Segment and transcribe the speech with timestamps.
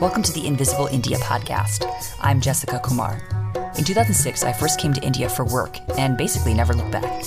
[0.00, 1.86] Welcome to the Invisible India podcast.
[2.20, 3.20] I'm Jessica Kumar.
[3.76, 7.24] In 2006, I first came to India for work and basically never looked back.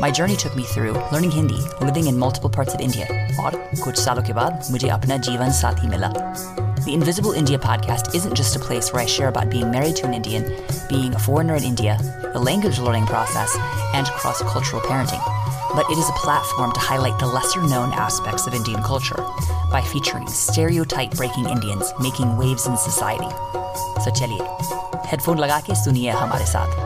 [0.00, 3.06] My journey took me through learning Hindi, living in multiple parts of India,
[3.40, 3.52] और
[3.84, 6.10] कुछ सालों के बाद मुझे अपना जीवन साथी मिला.
[6.86, 10.06] The Invisible India podcast isn't just a place where I share about being married to
[10.06, 10.44] an Indian,
[10.88, 11.98] being a foreigner in India,
[12.32, 13.56] the language learning process,
[13.94, 15.22] and cross cultural parenting,
[15.74, 19.22] but it is a platform to highlight the lesser known aspects of Indian culture
[19.70, 23.28] by featuring stereotype breaking Indians making waves in society.
[24.04, 24.40] So चलिए
[25.10, 26.84] headphone लगा के सुनिए हमारे साथ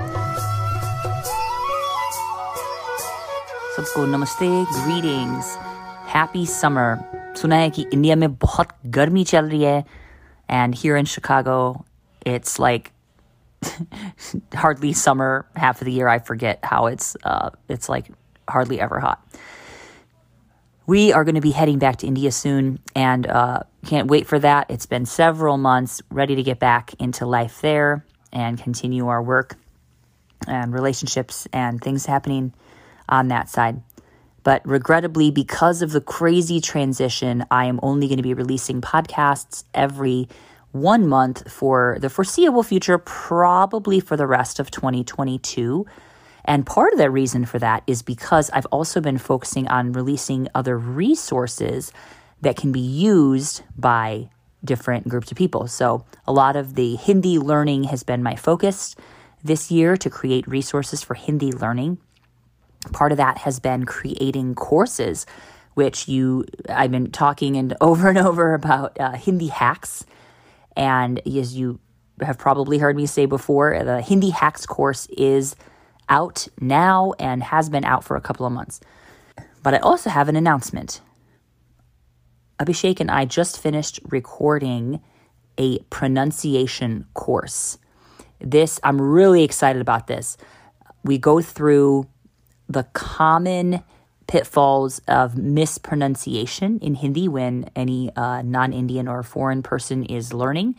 [3.76, 5.56] सबको नमस्ते greetings
[6.14, 9.84] happy summer सुना है कि इंडिया में बहुत गर्मी चल रही है
[10.48, 11.84] and here in Chicago
[12.26, 12.90] it's like
[14.62, 18.10] hardly summer half of the year I forget how it's uh, it's like
[18.47, 19.21] hardly ever hot
[20.87, 24.37] we are going to be heading back to India soon and uh, can't wait for
[24.39, 24.69] that.
[24.69, 29.55] It's been several months, ready to get back into life there and continue our work
[30.47, 32.53] and relationships and things happening
[33.09, 33.81] on that side.
[34.43, 39.63] But regrettably, because of the crazy transition, I am only going to be releasing podcasts
[39.73, 40.29] every
[40.71, 45.87] one month for the foreseeable future, probably for the rest of 2022.
[46.45, 50.47] And part of the reason for that is because I've also been focusing on releasing
[50.55, 51.91] other resources
[52.41, 54.29] that can be used by
[54.63, 55.67] different groups of people.
[55.67, 58.95] So a lot of the Hindi learning has been my focus
[59.43, 61.97] this year to create resources for Hindi learning.
[62.91, 65.25] Part of that has been creating courses,
[65.73, 70.05] which you I've been talking and over and over about uh, Hindi hacks.
[70.75, 71.79] And as you
[72.21, 75.55] have probably heard me say before, the Hindi hacks course is
[76.09, 78.79] out now and has been out for a couple of months.
[79.63, 81.01] But I also have an announcement.
[82.59, 85.01] Abhishek and I just finished recording
[85.57, 87.77] a pronunciation course.
[88.39, 90.37] This, I'm really excited about this.
[91.03, 92.07] We go through
[92.67, 93.83] the common
[94.27, 100.75] pitfalls of mispronunciation in Hindi when any uh, non Indian or foreign person is learning.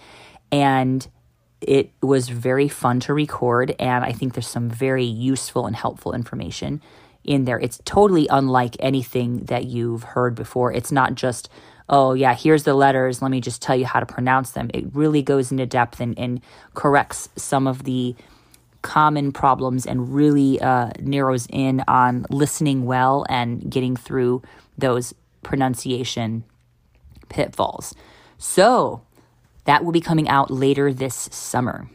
[0.50, 1.06] And
[1.60, 6.12] it was very fun to record, and I think there's some very useful and helpful
[6.12, 6.82] information
[7.24, 7.58] in there.
[7.58, 10.72] It's totally unlike anything that you've heard before.
[10.72, 11.48] It's not just,
[11.88, 14.70] oh, yeah, here's the letters, let me just tell you how to pronounce them.
[14.74, 16.40] It really goes into depth and, and
[16.74, 18.14] corrects some of the
[18.82, 24.42] common problems and really uh, narrows in on listening well and getting through
[24.78, 25.12] those
[25.42, 26.44] pronunciation
[27.28, 27.94] pitfalls.
[28.38, 29.02] So,
[29.66, 31.88] that will be coming out later this summer.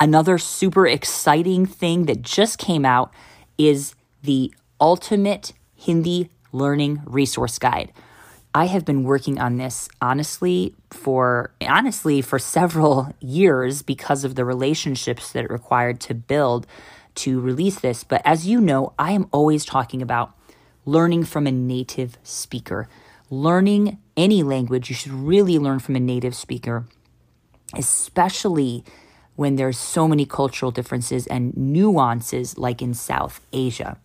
[0.00, 3.12] Another super exciting thing that just came out
[3.56, 7.92] is the Ultimate Hindi Learning Resource Guide.
[8.54, 14.44] I have been working on this honestly for honestly for several years because of the
[14.44, 16.66] relationships that it required to build
[17.16, 18.04] to release this.
[18.04, 20.32] But as you know, I am always talking about
[20.86, 22.88] learning from a native speaker.
[23.30, 26.86] Learning any language, you should really learn from a native speaker
[27.74, 28.84] especially
[29.36, 33.96] when there's so many cultural differences and nuances like in South Asia.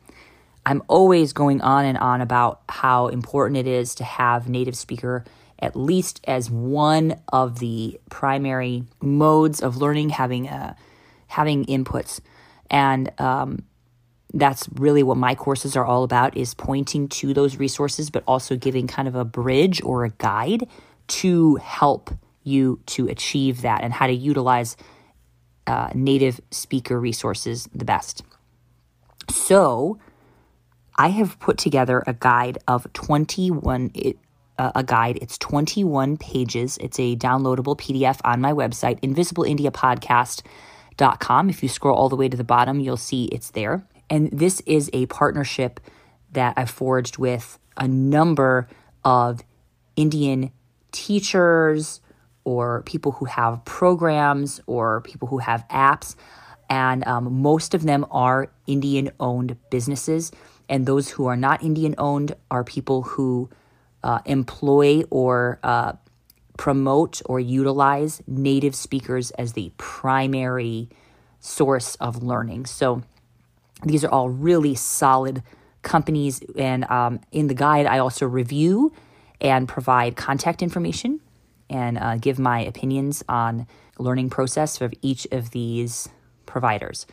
[0.65, 5.25] I'm always going on and on about how important it is to have native speaker
[5.63, 10.75] at least as one of the primary modes of learning, having uh,
[11.27, 12.19] having inputs,
[12.69, 13.63] and um,
[14.33, 18.57] that's really what my courses are all about: is pointing to those resources, but also
[18.57, 20.67] giving kind of a bridge or a guide
[21.07, 22.11] to help
[22.43, 24.75] you to achieve that and how to utilize
[25.67, 28.23] uh, native speaker resources the best.
[29.29, 29.99] So,
[30.97, 34.17] I have put together a guide of 21 it,
[34.57, 35.17] uh, a guide.
[35.21, 36.77] It's 21 pages.
[36.79, 41.49] It's a downloadable PDF on my website invisibleindiapodcast.com.
[41.49, 43.87] If you scroll all the way to the bottom, you'll see it's there.
[44.09, 45.79] And this is a partnership
[46.33, 48.67] that I forged with a number
[49.03, 49.41] of
[49.95, 50.51] Indian
[50.91, 52.01] teachers,
[52.45, 56.15] or people who have programs or people who have apps.
[56.69, 60.31] And um, most of them are Indian owned businesses.
[60.69, 63.49] And those who are not Indian owned are people who
[64.03, 65.93] uh, employ or uh,
[66.57, 70.89] promote or utilize native speakers as the primary
[71.39, 72.65] source of learning.
[72.65, 73.03] So
[73.83, 75.43] these are all really solid
[75.81, 76.41] companies.
[76.57, 78.93] And um, in the guide, I also review
[79.41, 81.19] and provide contact information
[81.73, 83.67] and uh, give my opinions on
[83.97, 86.07] learning process of each of these
[86.45, 87.05] providers.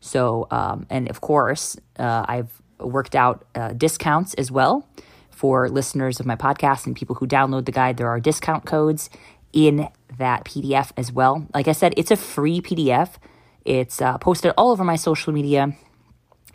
[0.00, 4.86] So, um, and of course, uh, I've worked out uh, discounts as well
[5.30, 7.96] for listeners of my podcast and people who download the guide.
[7.96, 9.08] There are discount codes
[9.52, 9.88] in
[10.18, 11.46] that PDF as well.
[11.54, 13.14] Like I said, it's a free PDF.
[13.64, 15.76] It's uh, posted all over my social media.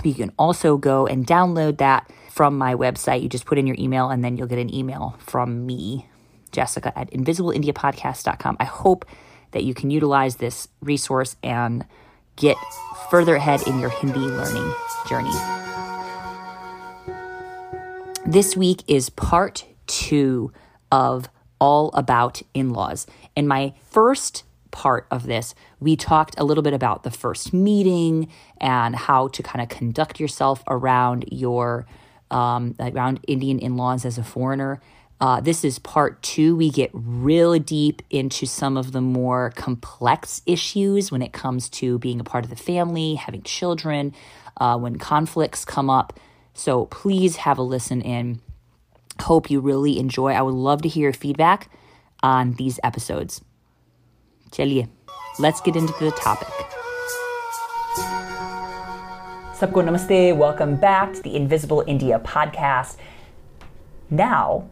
[0.04, 3.22] You can also go and download that from my website.
[3.22, 6.08] You just put in your email and then you'll get an email from me,
[6.54, 8.58] Jessica, at invisibleiNdiaPodcast.com.
[8.60, 9.06] I hope
[9.52, 11.86] that you can utilize this resource and
[12.36, 12.58] get
[13.12, 14.74] further ahead in your Hindi learning
[15.08, 15.34] journey.
[18.26, 20.52] This week is part two
[20.92, 21.30] of
[21.60, 23.06] All About In laws.
[23.36, 28.30] In my first part of this, we talked a little bit about the first meeting
[28.60, 31.86] and how to kind of conduct yourself around your
[32.32, 34.82] um, around Indian in laws as a foreigner.
[35.24, 36.54] Uh, this is part two.
[36.54, 41.98] We get really deep into some of the more complex issues when it comes to
[41.98, 44.14] being a part of the family, having children,
[44.58, 46.20] uh, when conflicts come up.
[46.54, 48.42] So please have a listen in.
[49.22, 50.34] Hope you really enjoy.
[50.34, 51.70] I would love to hear your feedback
[52.22, 53.40] on these episodes.
[55.40, 56.50] Let's get into the topic.
[59.56, 60.36] Sabko namaste.
[60.36, 62.98] Welcome back to the Invisible India podcast.
[64.10, 64.68] Now,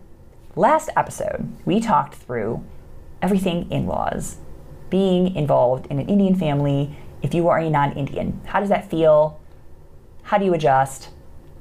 [0.56, 2.64] last episode, we talked through
[3.22, 4.38] everything in laws,
[4.90, 8.42] being involved in an Indian family if you are a non Indian.
[8.46, 9.40] How does that feel?
[10.24, 11.10] How do you adjust?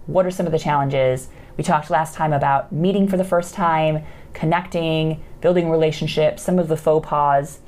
[0.06, 1.28] What are some of the challenges?
[1.56, 6.68] We talked last time about meeting for the first time, connecting, building relationships, some of
[6.68, 7.60] the faux pas,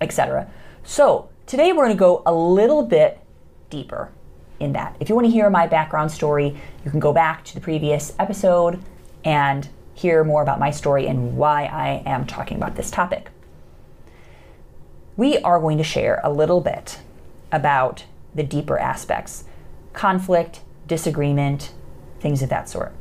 [0.00, 0.50] etc.
[0.82, 3.20] So, today we're going to go a little bit
[3.70, 4.10] deeper
[4.58, 4.96] in that.
[5.00, 8.14] If you want to hear my background story, you can go back to the previous
[8.18, 8.82] episode
[9.24, 9.68] and
[10.00, 13.28] hear more about my story and why I am talking about this topic.
[15.16, 17.00] We are going to share a little bit
[17.52, 18.04] about
[18.34, 19.44] the deeper aspects
[19.92, 21.72] conflict, disagreement,
[22.20, 22.94] things of that sort.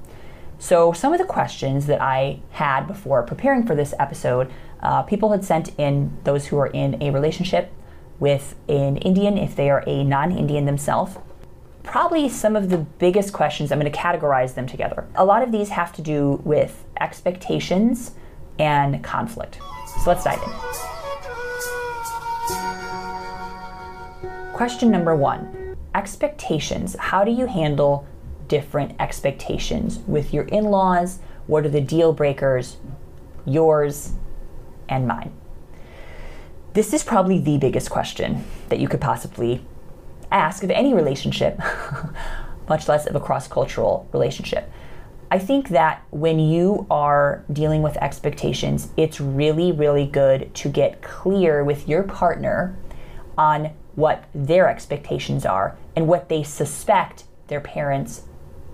[0.57, 4.51] So, some of the questions that I had before preparing for this episode,
[4.81, 7.71] uh, people had sent in those who are in a relationship
[8.19, 11.15] with an Indian if they are a non Indian themselves
[11.83, 13.71] probably some of the biggest questions.
[13.71, 15.07] I'm going to categorize them together.
[15.15, 18.11] A lot of these have to do with expectations
[18.59, 19.59] and conflict.
[20.03, 20.49] So let's dive in.
[24.53, 26.95] Question number one expectations.
[26.99, 28.05] How do you handle
[28.47, 31.19] different expectations with your in laws?
[31.47, 32.77] What are the deal breakers,
[33.45, 34.13] yours
[34.87, 35.31] and mine?
[36.73, 39.65] This is probably the biggest question that you could possibly
[40.31, 41.59] ask of any relationship,
[42.69, 44.71] much less of a cross cultural relationship.
[45.31, 51.01] I think that when you are dealing with expectations, it's really, really good to get
[51.01, 52.75] clear with your partner
[53.37, 58.23] on what their expectations are and what they suspect their parents'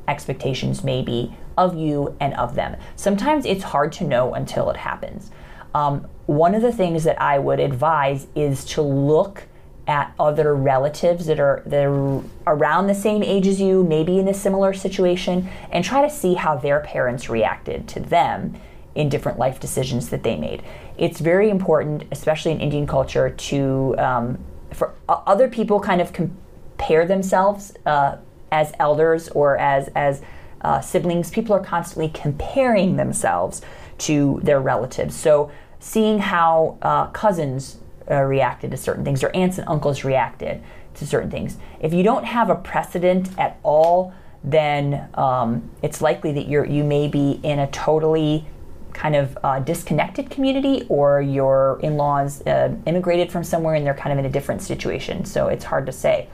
[0.07, 2.77] expectations may be of you and of them.
[2.95, 5.31] Sometimes it's hard to know until it happens.
[5.73, 9.43] Um, one of the things that I would advise is to look
[9.87, 14.27] at other relatives that are that are around the same age as you, maybe in
[14.27, 18.55] a similar situation, and try to see how their parents reacted to them
[18.95, 20.63] in different life decisions that they made.
[20.97, 24.39] It's very important, especially in Indian culture, to um,
[24.73, 28.17] for other people kind of compare themselves uh,
[28.51, 30.21] as elders or as as
[30.61, 31.29] uh, siblings.
[31.29, 33.61] People are constantly comparing themselves
[33.99, 35.15] to their relatives.
[35.15, 37.77] So seeing how uh, cousins
[38.09, 40.61] uh, reacted to certain things, or aunts and uncles reacted
[40.95, 41.57] to certain things.
[41.79, 46.83] If you don't have a precedent at all, then um, it's likely that you're you
[46.83, 48.45] may be in a totally
[48.93, 54.13] kind of uh, disconnected community, or your in-laws uh, immigrated from somewhere and they're kind
[54.13, 55.25] of in a different situation.
[55.25, 56.29] So it's hard to say.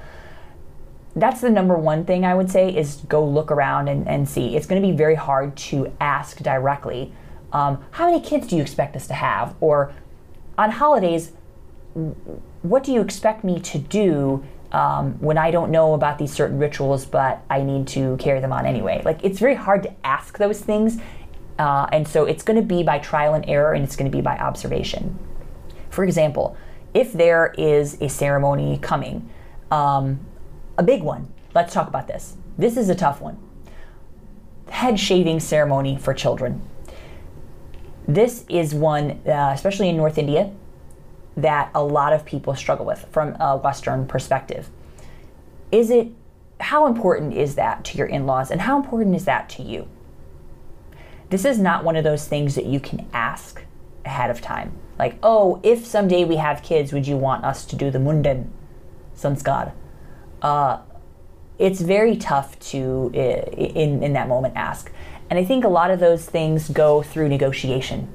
[1.16, 4.56] That's the number one thing I would say is go look around and, and see.
[4.56, 7.12] It's going to be very hard to ask directly.
[7.52, 9.56] Um, how many kids do you expect us to have?
[9.60, 9.94] Or
[10.58, 11.32] on holidays,
[12.62, 16.58] what do you expect me to do um, when I don't know about these certain
[16.58, 19.02] rituals, but I need to carry them on anyway?
[19.04, 21.00] Like, it's very hard to ask those things.
[21.60, 24.16] Uh, and so it's going to be by trial and error and it's going to
[24.16, 25.20] be by observation.
[25.90, 26.56] For example,
[26.94, 29.30] if there is a ceremony coming,
[29.70, 30.20] um,
[30.78, 32.38] a big one, let's talk about this.
[32.58, 33.38] This is a tough one.
[34.70, 36.62] Head shaving ceremony for children.
[38.08, 40.52] This is one, uh, especially in North India,
[41.38, 44.70] that a lot of people struggle with from a Western perspective.
[45.72, 46.10] Is it,
[46.60, 49.88] how important is that to your in laws and how important is that to you?
[51.30, 53.64] This is not one of those things that you can ask
[54.04, 54.74] ahead of time.
[55.00, 58.50] Like, oh, if someday we have kids, would you want us to do the mundan
[59.16, 59.72] sanskar?
[60.42, 60.80] Uh,
[61.60, 64.92] it's very tough to in in that moment ask.
[65.30, 68.10] And I think a lot of those things go through negotiation.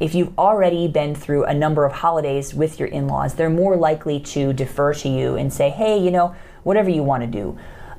[0.00, 4.18] If you've already been through a number of holidays with your in-laws, they're more likely
[4.34, 7.56] to defer to you and say, "Hey, you know, whatever you want to do."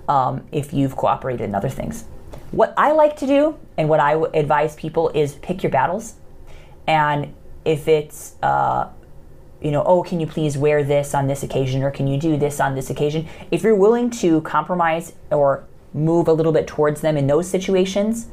[0.09, 2.05] Um, if you've cooperated in other things.
[2.51, 6.13] What I like to do and what I advise people is pick your battles.
[6.87, 7.33] And
[7.65, 8.87] if it's uh,
[9.61, 12.37] you know, oh, can you please wear this on this occasion or can you do
[12.37, 13.27] this on this occasion?
[13.51, 18.27] If you're willing to compromise or move a little bit towards them in those situations,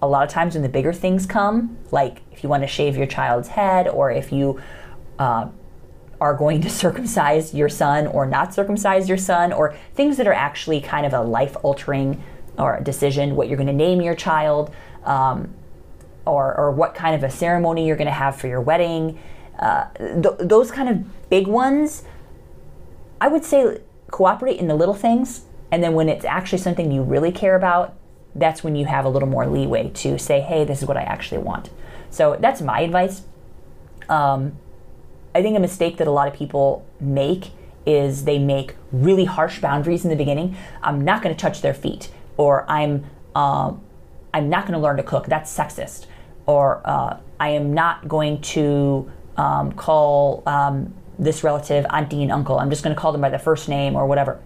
[0.00, 2.96] a lot of times when the bigger things come, like if you want to shave
[2.96, 4.60] your child's head or if you
[5.18, 5.48] uh,
[6.20, 10.32] are going to circumcise your son or not circumcise your son, or things that are
[10.32, 12.22] actually kind of a life altering
[12.58, 14.72] or decision, what you're going to name your child,
[15.04, 15.52] um,
[16.26, 19.18] or, or what kind of a ceremony you're going to have for your wedding
[19.58, 22.04] uh, th- those kind of big ones,
[23.20, 23.80] I would say
[24.10, 25.44] cooperate in the little things.
[25.70, 27.94] And then when it's actually something you really care about,
[28.34, 31.02] that's when you have a little more leeway to say, hey, this is what I
[31.02, 31.70] actually want.
[32.10, 33.22] So that's my advice.
[34.08, 34.58] Um,
[35.34, 37.50] I think a mistake that a lot of people make
[37.86, 40.56] is they make really harsh boundaries in the beginning.
[40.82, 43.72] I'm not going to touch their feet, or I'm uh,
[44.34, 45.26] I'm not going to learn to cook.
[45.26, 46.06] That's sexist.
[46.46, 52.58] Or uh, I am not going to um, call um, this relative auntie and uncle.
[52.58, 54.40] I'm just going to call them by the first name or whatever.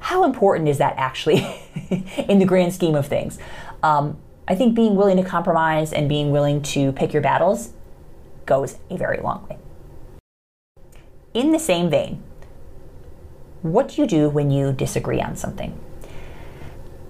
[0.00, 1.44] How important is that actually
[2.28, 3.38] in the grand scheme of things?
[3.82, 7.72] Um, I think being willing to compromise and being willing to pick your battles
[8.46, 9.58] goes a very long way.
[11.34, 12.22] In the same vein,
[13.62, 15.78] what do you do when you disagree on something?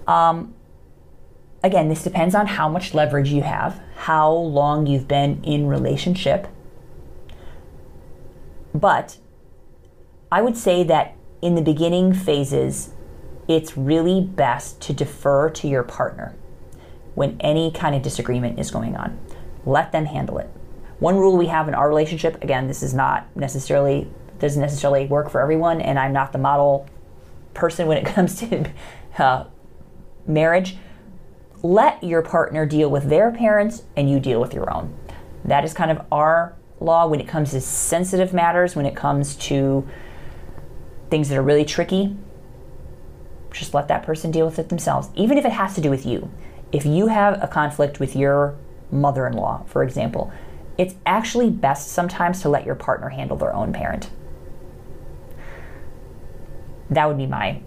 [0.07, 0.53] Um,
[1.63, 6.47] again, this depends on how much leverage you have, how long you've been in relationship.
[8.73, 9.17] But
[10.31, 12.93] I would say that in the beginning phases,
[13.47, 16.35] it's really best to defer to your partner
[17.15, 19.19] when any kind of disagreement is going on.
[19.65, 20.49] Let them handle it.
[20.99, 25.29] One rule we have in our relationship, again, this is not necessarily doesn't necessarily work
[25.29, 26.87] for everyone, and I'm not the model
[27.53, 28.71] person when it comes to
[29.17, 29.45] uh,
[30.25, 30.77] marriage
[31.61, 34.95] let your partner deal with their parents and you deal with your own.
[35.45, 39.35] That is kind of our law when it comes to sensitive matters, when it comes
[39.35, 39.87] to
[41.09, 42.15] things that are really tricky.
[43.51, 46.05] Just let that person deal with it themselves, even if it has to do with
[46.05, 46.31] you.
[46.71, 48.55] If you have a conflict with your
[48.91, 50.31] mother in law, for example,
[50.77, 54.09] it's actually best sometimes to let your partner handle their own parent.
[56.89, 57.61] That would be my.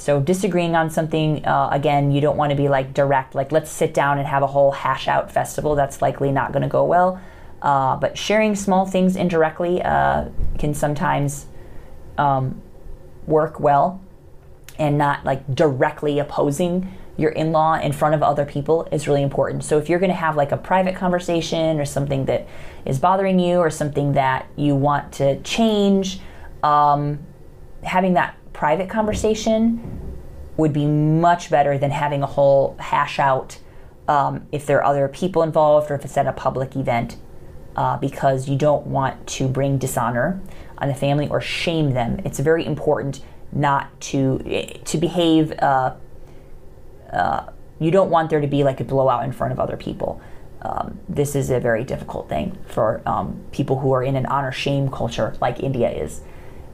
[0.00, 3.70] So disagreeing on something, uh, again, you don't want to be like direct, like let's
[3.70, 5.74] sit down and have a whole hash out festival.
[5.74, 7.20] That's likely not going to go well.
[7.60, 11.44] Uh, but sharing small things indirectly uh, can sometimes
[12.16, 12.62] um,
[13.26, 14.00] work well,
[14.78, 19.62] and not like directly opposing your in-law in front of other people is really important.
[19.64, 22.48] So if you're going to have like a private conversation or something that
[22.86, 26.20] is bothering you or something that you want to change,
[26.62, 27.18] um,
[27.82, 30.16] having that private conversation
[30.56, 33.58] would be much better than having a whole hash out
[34.08, 37.16] um, if there are other people involved or if it's at a public event
[37.76, 40.40] uh, because you don't want to bring dishonor
[40.78, 42.20] on the family or shame them.
[42.24, 44.38] It's very important not to
[44.84, 45.52] to behave.
[45.58, 45.94] Uh,
[47.12, 50.20] uh, you don't want there to be like a blowout in front of other people.
[50.62, 54.52] Um, this is a very difficult thing for um, people who are in an honor
[54.52, 56.20] shame culture like India is.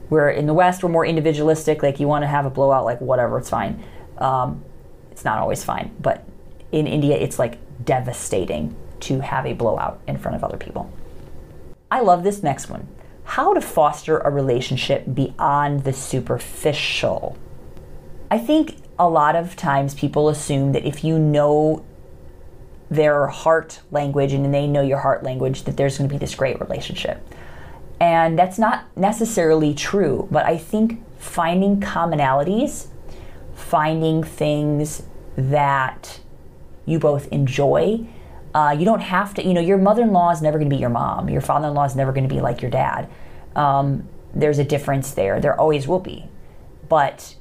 [0.09, 1.83] Where in the West, we're more individualistic.
[1.83, 3.83] Like you want to have a blowout, like whatever, it's fine.
[4.17, 4.63] Um,
[5.11, 6.25] it's not always fine, but
[6.71, 10.91] in India, it's like devastating to have a blowout in front of other people.
[11.89, 12.87] I love this next one.
[13.23, 17.37] How to foster a relationship beyond the superficial.
[18.29, 21.85] I think a lot of times people assume that if you know
[22.89, 26.35] their heart language and they know your heart language, that there's going to be this
[26.35, 27.21] great relationship.
[27.99, 32.87] And that's not necessarily true, but I think finding commonalities,
[33.55, 35.03] finding things
[35.35, 36.19] that
[36.85, 38.05] you both enjoy.
[38.53, 40.75] Uh, you don't have to, you know, your mother in law is never going to
[40.75, 41.29] be your mom.
[41.29, 43.09] Your father in law is never going to be like your dad.
[43.55, 45.39] Um, there's a difference there.
[45.39, 46.25] There always will be.
[46.87, 47.35] But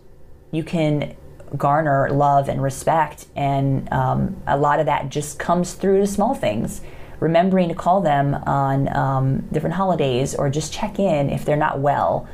[0.51, 1.17] you can
[1.57, 6.35] garner love and respect, and um, a lot of that just comes through the small
[6.35, 6.81] things
[7.21, 11.81] remembering to call them on um, different holidays or just check in if they're not
[11.81, 12.29] well.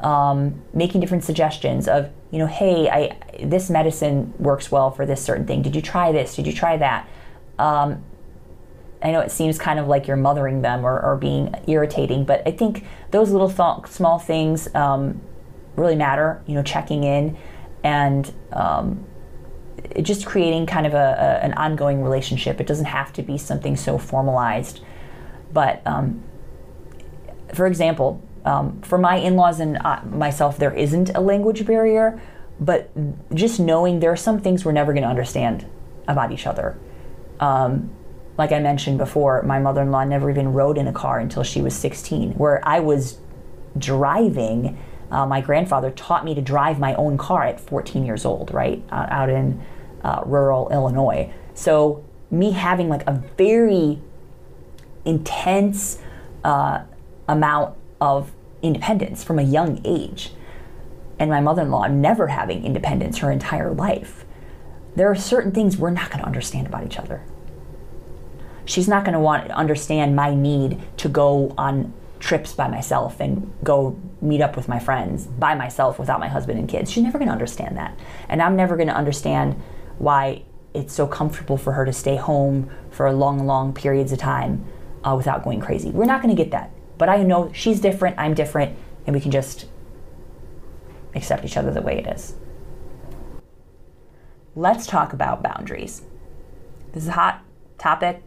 [0.00, 5.20] Um, making different suggestions of, you know, hey, I this medicine works well for this
[5.20, 5.62] certain thing.
[5.62, 6.36] Did you try this?
[6.36, 7.08] Did you try that?
[7.58, 8.04] Um,
[9.02, 12.46] I know it seems kind of like you're mothering them or, or being irritating, but
[12.46, 15.20] I think those little th- small things um,
[15.74, 16.42] really matter.
[16.46, 17.36] You know, checking in
[17.82, 19.04] and um,
[20.02, 22.60] just creating kind of a, a, an ongoing relationship.
[22.60, 24.80] It doesn't have to be something so formalized.
[25.52, 26.22] But um,
[27.54, 29.78] for example, um, for my in laws and
[30.10, 32.20] myself, there isn't a language barrier,
[32.60, 32.90] but
[33.34, 35.66] just knowing there are some things we're never going to understand
[36.06, 36.78] about each other.
[37.40, 37.90] Um,
[38.36, 41.42] like I mentioned before, my mother in law never even rode in a car until
[41.42, 43.18] she was 16, where I was
[43.76, 44.78] driving.
[45.10, 48.82] Uh, my grandfather taught me to drive my own car at 14 years old, right?
[48.90, 49.60] Uh, out in
[50.04, 51.32] uh, rural Illinois.
[51.54, 54.00] So, me having like a very
[55.04, 55.98] intense
[56.44, 56.82] uh,
[57.26, 60.32] amount of independence from a young age,
[61.18, 64.24] and my mother in law never having independence her entire life,
[64.94, 67.22] there are certain things we're not going to understand about each other.
[68.64, 73.20] She's not going to want to understand my need to go on trips by myself
[73.20, 76.90] and go meet up with my friends by myself without my husband and kids.
[76.90, 77.98] She's never going to understand that.
[78.28, 79.60] And I'm never going to understand
[79.98, 80.42] why
[80.74, 84.64] it's so comfortable for her to stay home for long, long periods of time
[85.04, 85.90] uh, without going crazy.
[85.90, 86.70] We're not going to get that.
[86.98, 89.66] But I know she's different, I'm different, and we can just
[91.14, 92.34] accept each other the way it is.
[94.56, 96.02] Let's talk about boundaries.
[96.92, 97.44] This is a hot
[97.78, 98.22] topic,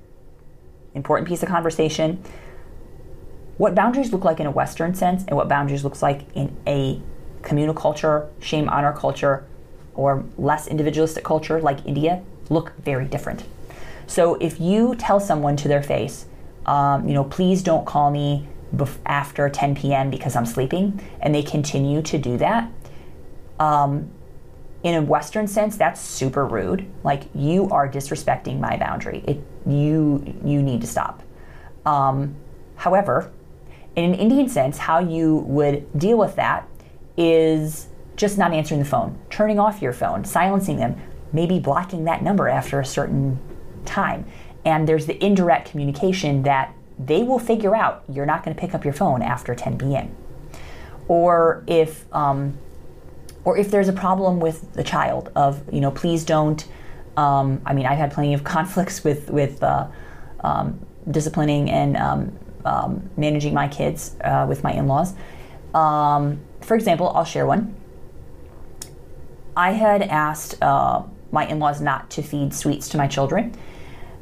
[0.93, 2.23] important piece of conversation.
[3.61, 6.99] What boundaries look like in a Western sense and what boundaries looks like in a
[7.43, 9.45] communal culture, shame honor culture,
[9.93, 13.43] or less individualistic culture like India look very different.
[14.07, 16.25] So if you tell someone to their face,
[16.65, 20.09] um, you know, please don't call me bef- after 10 p.m.
[20.09, 22.67] because I'm sleeping, and they continue to do that,
[23.59, 24.09] um,
[24.81, 26.91] in a Western sense, that's super rude.
[27.03, 29.23] Like you are disrespecting my boundary.
[29.27, 31.21] It you you need to stop.
[31.85, 32.35] Um,
[32.75, 33.31] however,
[33.95, 36.67] in an Indian sense, how you would deal with that
[37.17, 40.99] is just not answering the phone, turning off your phone, silencing them,
[41.33, 43.39] maybe blocking that number after a certain
[43.85, 44.25] time.
[44.63, 48.75] And there's the indirect communication that they will figure out you're not going to pick
[48.75, 50.15] up your phone after 10 p.m.
[51.07, 52.57] Or if, um,
[53.43, 56.65] or if there's a problem with the child of, you know, please don't.
[57.17, 59.87] Um, I mean, I've had plenty of conflicts with with uh,
[60.41, 61.97] um, disciplining and
[62.65, 65.13] um, managing my kids uh, with my in-laws.
[65.73, 67.75] Um, for example, I'll share one.
[69.55, 73.55] I had asked uh, my in laws not to feed sweets to my children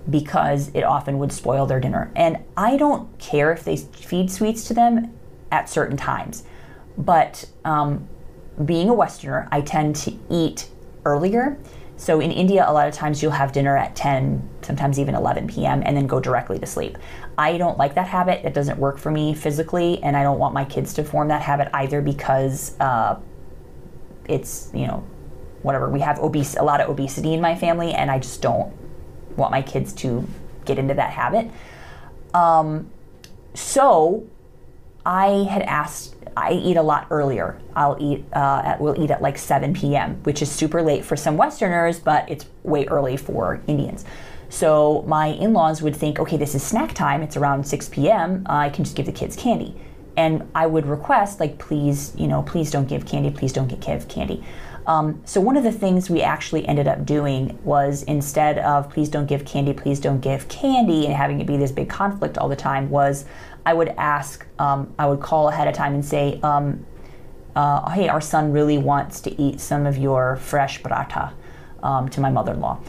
[0.09, 2.11] because it often would spoil their dinner.
[2.15, 5.13] And I don't care if they feed sweets to them
[5.51, 6.43] at certain times.
[6.97, 8.07] But um,
[8.65, 10.69] being a Westerner, I tend to eat
[11.05, 11.57] earlier.
[11.97, 15.47] So in India, a lot of times you'll have dinner at 10, sometimes even 11
[15.47, 16.97] p.m., and then go directly to sleep.
[17.39, 18.43] I don't like that habit.
[18.43, 21.41] It doesn't work for me physically, and I don't want my kids to form that
[21.41, 23.17] habit either because uh,
[24.27, 25.07] it's, you know,
[25.61, 25.89] whatever.
[25.89, 28.73] We have obese, a lot of obesity in my family, and I just don't
[29.37, 30.27] want my kids to
[30.65, 31.49] get into that habit.
[32.33, 32.91] Um,
[33.53, 34.27] so
[35.05, 36.17] I had asked.
[36.35, 37.57] I eat a lot earlier.
[37.73, 38.25] I'll eat.
[38.33, 42.01] Uh, at, we'll eat at like 7 p.m., which is super late for some Westerners,
[42.01, 44.03] but it's way early for Indians.
[44.49, 47.21] So my in-laws would think, okay, this is snack time.
[47.21, 48.43] It's around 6 p.m.
[48.47, 49.75] I can just give the kids candy,
[50.17, 53.29] and I would request, like, please, you know, please don't give candy.
[53.29, 54.43] Please don't give candy.
[54.87, 59.07] Um, so one of the things we actually ended up doing was instead of please
[59.07, 62.49] don't give candy, please don't give candy, and having it be this big conflict all
[62.49, 63.25] the time, was
[63.67, 66.85] I would ask, um, I would call ahead of time and say, um,
[67.55, 71.33] uh, hey, our son really wants to eat some of your fresh paratha
[71.83, 72.79] um, to my mother-in-law,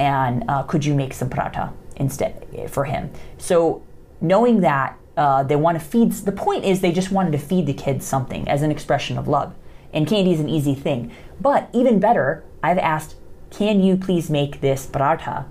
[0.00, 3.10] and uh, could you make some paratha instead eh, for him?
[3.38, 3.82] So
[4.20, 7.66] knowing that uh, they want to feed, the point is they just wanted to feed
[7.66, 9.54] the kids something as an expression of love
[9.92, 11.12] and candy is an easy thing.
[11.40, 13.16] But even better, I've asked,
[13.50, 15.46] can you please make this paratha,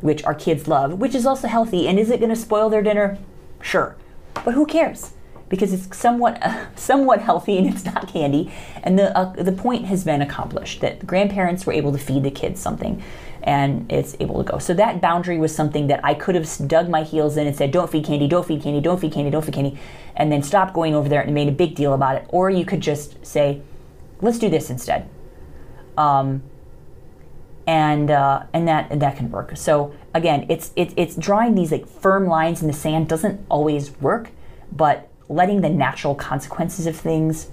[0.00, 2.82] which our kids love, which is also healthy, and is it going to spoil their
[2.82, 3.18] dinner?
[3.60, 3.96] Sure,
[4.44, 5.12] but who cares?
[5.48, 9.86] Because it's somewhat uh, somewhat healthy and it's not candy, and the uh, the point
[9.86, 13.02] has been accomplished that grandparents were able to feed the kids something,
[13.42, 14.58] and it's able to go.
[14.58, 17.70] So that boundary was something that I could have dug my heels in and said,
[17.70, 19.78] "Don't feed candy, don't feed candy, don't feed candy, don't feed candy,"
[20.16, 22.26] and then stop going over there and made a big deal about it.
[22.28, 23.62] Or you could just say,
[24.20, 25.08] let's do this instead.
[25.96, 26.42] Um,
[27.66, 29.56] and uh, and that and that can work.
[29.56, 33.90] So again, it's it's it's drawing these like firm lines in the sand doesn't always
[34.00, 34.30] work,
[34.72, 37.48] but letting the natural consequences of things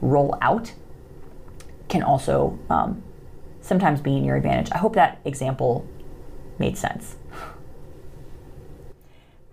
[0.00, 0.72] roll out
[1.88, 3.02] can also um,
[3.60, 4.70] sometimes be in your advantage.
[4.72, 5.86] I hope that example
[6.58, 7.16] made sense.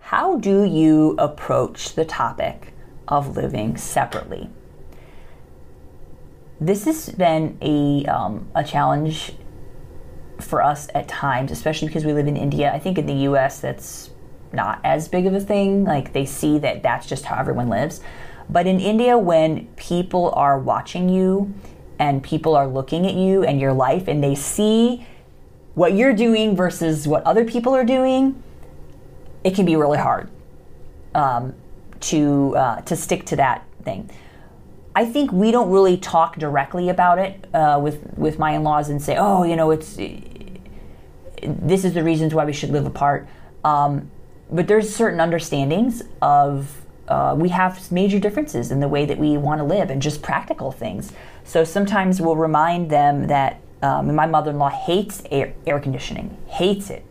[0.00, 2.72] How do you approach the topic
[3.08, 4.50] of living separately?
[6.60, 9.32] this has been a um, a challenge
[10.40, 12.72] for us at times, especially because we live in India.
[12.72, 13.60] I think in the U.S.
[13.60, 14.10] that's
[14.54, 15.84] not as big of a thing.
[15.84, 18.00] Like they see that that's just how everyone lives.
[18.48, 21.54] But in India, when people are watching you
[21.98, 25.06] and people are looking at you and your life and they see
[25.74, 28.42] what you're doing versus what other people are doing,
[29.42, 30.30] it can be really hard
[31.14, 31.54] um,
[32.00, 34.10] to uh, to stick to that thing.
[34.96, 39.02] I think we don't really talk directly about it uh, with with my in-laws and
[39.02, 39.96] say, oh, you know, it's
[41.42, 43.26] this is the reasons why we should live apart.
[43.64, 44.10] Um,
[44.54, 49.36] but there's certain understandings of uh, we have major differences in the way that we
[49.36, 51.12] want to live and just practical things.
[51.42, 57.04] So sometimes we'll remind them that um, my mother-in-law hates air, air conditioning, hates it.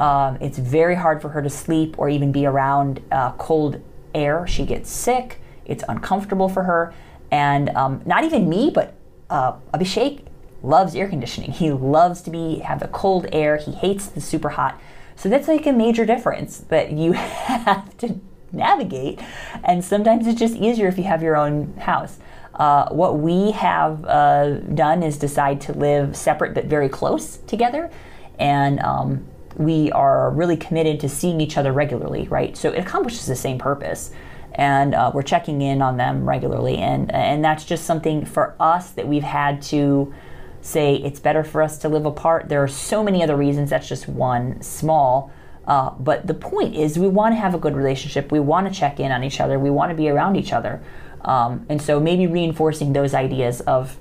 [0.00, 3.80] Um, it's very hard for her to sleep or even be around uh, cold
[4.14, 4.46] air.
[4.46, 5.40] She gets sick.
[5.66, 6.94] It's uncomfortable for her.
[7.30, 8.94] And um, not even me, but
[9.28, 10.24] uh, Abhishek
[10.62, 11.52] loves air conditioning.
[11.52, 13.58] He loves to be have the cold air.
[13.58, 14.80] He hates the super hot.
[15.20, 18.18] So that's like a major difference that you have to
[18.52, 19.20] navigate.
[19.62, 22.18] And sometimes it's just easier if you have your own house.
[22.54, 27.90] Uh, what we have uh, done is decide to live separate but very close together.
[28.38, 32.56] And um, we are really committed to seeing each other regularly, right?
[32.56, 34.12] So it accomplishes the same purpose.
[34.54, 36.78] And uh, we're checking in on them regularly.
[36.78, 40.14] And, and that's just something for us that we've had to
[40.60, 42.48] say it's better for us to live apart.
[42.48, 43.70] There are so many other reasons.
[43.70, 45.32] That's just one small.
[45.66, 48.32] Uh, but the point is, we want to have a good relationship.
[48.32, 49.58] We want to check in on each other.
[49.58, 50.82] We want to be around each other.
[51.22, 53.98] Um, and so maybe reinforcing those ideas of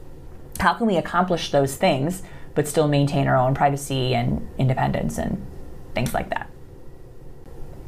[0.60, 2.24] how can we accomplish those things
[2.56, 5.46] but still maintain our own privacy and independence and
[5.94, 6.50] things like that.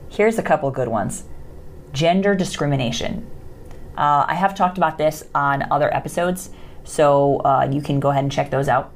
[0.10, 1.26] Here's a couple good ones
[1.92, 3.30] gender discrimination.
[3.98, 6.52] Uh, I have talked about this on other episodes,
[6.84, 8.92] so uh, you can go ahead and check those out.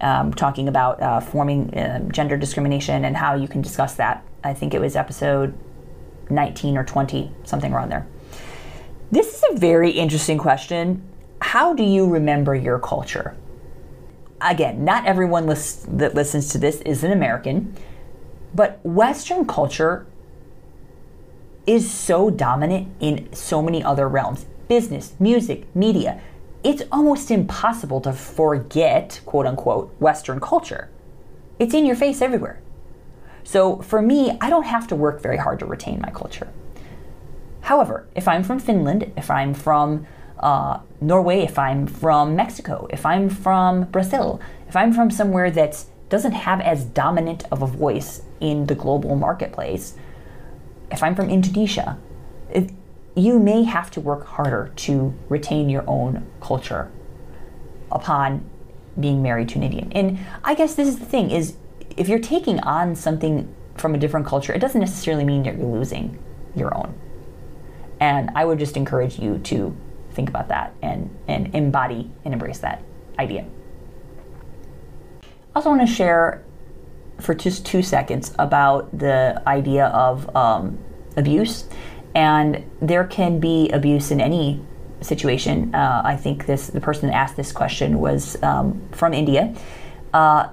[0.00, 4.22] Um, talking about uh, forming uh, gender discrimination and how you can discuss that.
[4.44, 5.56] I think it was episode
[6.28, 8.06] 19 or 20, something around there.
[9.10, 11.02] This is a very interesting question.
[11.40, 13.36] How do you remember your culture?
[14.40, 17.74] Again, not everyone that listens to this is an American,
[18.54, 20.06] but Western culture
[21.66, 26.20] is so dominant in so many other realms business, music, media
[26.66, 30.90] it's almost impossible to forget, quote unquote, Western culture.
[31.60, 32.60] It's in your face everywhere.
[33.44, 36.48] So for me, I don't have to work very hard to retain my culture.
[37.60, 40.08] However, if I'm from Finland, if I'm from
[40.40, 45.84] uh, Norway, if I'm from Mexico, if I'm from Brazil, if I'm from somewhere that
[46.08, 49.94] doesn't have as dominant of a voice in the global marketplace,
[50.90, 51.96] if I'm from Indonesia,
[52.50, 52.70] it,
[53.16, 56.92] you may have to work harder to retain your own culture
[57.90, 58.48] upon
[59.00, 59.90] being married to an Indian.
[59.92, 61.56] And I guess this is the thing is
[61.96, 65.66] if you're taking on something from a different culture, it doesn't necessarily mean that you're
[65.66, 66.22] losing
[66.54, 66.94] your own.
[68.00, 69.74] And I would just encourage you to
[70.12, 72.82] think about that and, and embody and embrace that
[73.18, 73.46] idea.
[75.22, 75.26] I
[75.56, 76.44] also want to share
[77.18, 80.78] for just two seconds about the idea of um,
[81.16, 81.64] abuse
[82.16, 84.58] and there can be abuse in any
[85.02, 85.72] situation.
[85.74, 89.54] Uh, I think this the person that asked this question was um, from India.
[90.14, 90.48] Uh,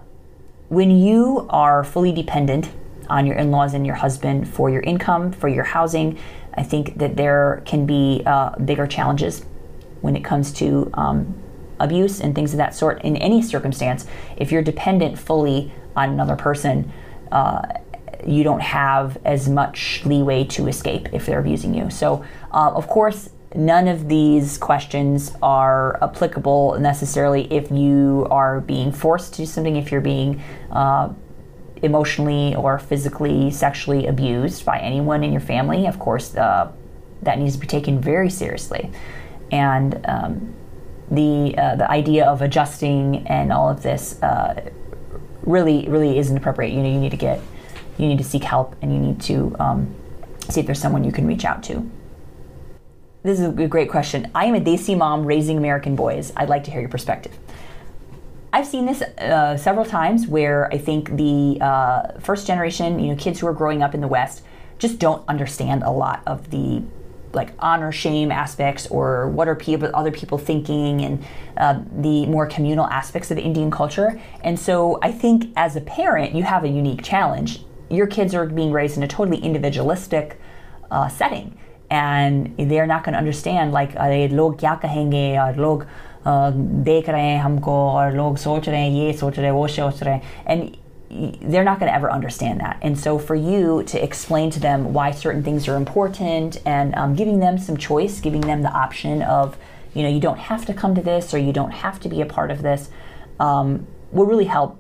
[0.68, 2.70] when you are fully dependent
[3.10, 6.20] on your in-laws and your husband for your income, for your housing,
[6.56, 9.46] I think that there can be uh, bigger challenges
[10.02, 11.34] when it comes to um,
[11.80, 14.06] abuse and things of that sort in any circumstance.
[14.36, 16.92] If you're dependent fully on another person,
[17.32, 17.62] uh,
[18.28, 21.90] you don't have as much leeway to escape if they're abusing you.
[21.90, 28.92] So, uh, of course, none of these questions are applicable necessarily if you are being
[28.92, 31.14] forced to do something, if you're being uh,
[31.82, 35.86] emotionally or physically, sexually abused by anyone in your family.
[35.86, 36.72] Of course, uh,
[37.22, 38.92] that needs to be taken very seriously.
[39.52, 40.56] And um,
[41.12, 44.72] the uh, the idea of adjusting and all of this uh,
[45.44, 46.74] really really isn't appropriate.
[46.74, 47.40] You know, you need to get
[47.98, 49.94] you need to seek help and you need to um,
[50.50, 51.90] see if there's someone you can reach out to.
[53.24, 54.30] This is a great question.
[54.36, 56.34] I am a Desi mom raising American boys.
[56.36, 57.38] I'd like to hear your perspective.
[58.52, 63.16] I've seen this uh, several times where I think the uh, first generation, you know,
[63.16, 64.44] kids who are growing up in the West
[64.78, 66.84] just don't understand a lot of the
[67.32, 71.26] like honor shame aspects or what are people other people thinking and
[71.58, 74.22] uh, the more communal aspects of Indian culture.
[74.44, 77.62] And so I think as a parent, you have a unique challenge
[77.93, 80.41] your kids are being raised in a totally individualistic
[80.91, 81.59] uh, setting
[81.91, 85.87] and they're not going to understand like log kya kahenge or log
[86.27, 90.03] देख रहे हैं हमको और लोग सोच रहे हैं ये सोच रहे हैं वो सोच
[90.03, 90.77] रहे हैं and
[91.11, 92.79] they're not going to ever understand that.
[92.83, 97.15] And so, for you to explain to them why certain things are important and um,
[97.15, 99.57] giving them some choice, giving them the option of,
[99.95, 102.21] you know, you don't have to come to this or you don't have to be
[102.21, 102.91] a part of this,
[103.41, 104.79] um, will really help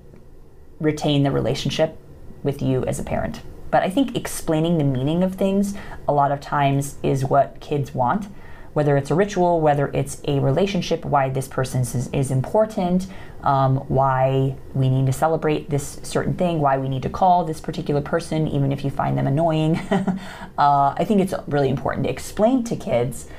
[0.81, 1.97] retain the relationship
[2.44, 3.42] with you as a parent.
[3.72, 5.76] But I think explaining the meaning of things
[6.08, 8.28] a lot of times is what kids want
[8.74, 13.08] whether it's a ritual, whether it's a relationship, why this person is, is important,
[13.44, 17.62] um, why we need to celebrate this certain thing, why we need to call this
[17.62, 19.78] particular person, even if you find them annoying.
[19.92, 23.30] uh, I think it's really important to explain to kids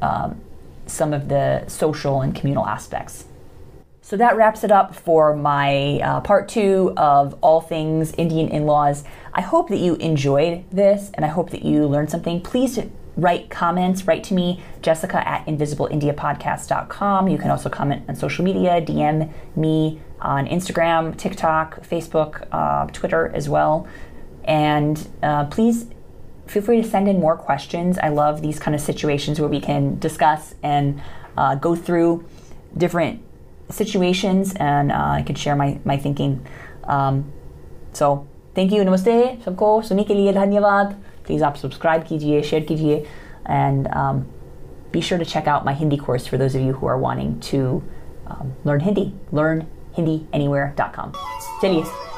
[0.00, 0.40] um,
[0.86, 3.26] some of the social and communal aspects.
[4.10, 8.66] So that wraps it up for my uh, part two of all things Indian in
[8.66, 9.04] laws.
[9.32, 12.40] I hope that you enjoyed this and I hope that you learned something.
[12.40, 12.80] Please
[13.16, 17.28] write comments, write to me, jessica at invisibleiNdiaPodcast.com.
[17.28, 23.30] You can also comment on social media, DM me on Instagram, TikTok, Facebook, uh, Twitter
[23.32, 23.86] as well.
[24.42, 25.86] And uh, please
[26.48, 27.96] feel free to send in more questions.
[27.96, 31.00] I love these kind of situations where we can discuss and
[31.36, 32.26] uh, go through
[32.76, 33.22] different
[33.69, 36.45] situations and uh, I can share my, my thinking.
[36.83, 37.31] Um,
[37.93, 38.83] so, thank you.
[38.83, 39.43] Namaste.
[39.45, 40.95] सबको सुनने के लिए धन्यवाद.
[41.27, 43.05] Please आप subscribe कीजिए, share कीजिए,
[43.45, 44.25] and um,
[44.91, 47.39] be sure to check out my Hindi course for those of you who are wanting
[47.51, 47.83] to
[48.27, 49.13] um, learn Hindi.
[49.33, 51.11] LearnHindiAnywhere.com.
[51.61, 52.08] चलिए